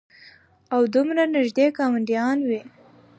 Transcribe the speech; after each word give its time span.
او 0.73 0.81
دومره 0.93 1.23
نېږدې 1.33 1.65
ګاونډيان 1.77 2.37
وي 2.47 2.61